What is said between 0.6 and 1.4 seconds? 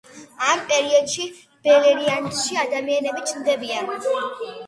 პერიოდში